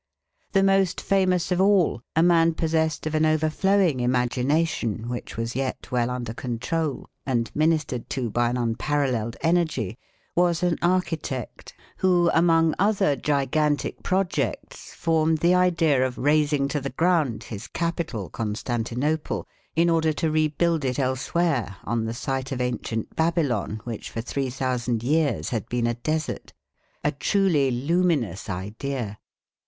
The 0.53 0.63
most 0.63 0.99
famous 0.99 1.51
of 1.51 1.61
all, 1.61 2.01
a 2.15 2.23
man 2.23 2.55
possessed 2.55 3.05
of 3.05 3.13
an 3.13 3.23
overflowing 3.23 3.99
imagination 3.99 5.07
which 5.09 5.37
was 5.37 5.55
yet 5.55 5.91
well 5.91 6.09
under 6.09 6.33
control, 6.33 7.07
and 7.23 7.51
ministered 7.53 8.09
to 8.09 8.31
by 8.31 8.49
an 8.49 8.57
unparalleled 8.57 9.37
energy, 9.41 9.99
was 10.35 10.63
an 10.63 10.79
architect 10.81 11.75
who 11.97 12.31
among 12.33 12.73
other 12.79 13.15
gigantic 13.15 14.01
projects 14.01 14.91
formed 14.95 15.37
the 15.37 15.53
idea 15.53 16.03
of 16.03 16.15
rasing 16.17 16.67
to 16.69 16.81
the 16.81 16.89
ground 16.89 17.43
his 17.43 17.67
capital, 17.67 18.27
Constantinople, 18.27 19.45
in 19.75 19.87
order 19.87 20.11
to 20.13 20.31
rebuild 20.31 20.83
it 20.83 20.97
elsewhere, 20.97 21.77
on 21.83 22.05
the 22.05 22.15
site 22.15 22.51
of 22.51 22.59
ancient 22.59 23.15
Babylon, 23.15 23.81
which 23.83 24.09
for 24.09 24.21
three 24.21 24.49
thousand 24.49 25.03
years 25.03 25.49
had 25.49 25.69
been 25.69 25.85
a 25.85 25.93
desert 25.93 26.53
a 27.03 27.11
truly 27.11 27.69
luminous 27.69 28.49
idea. 28.49 29.19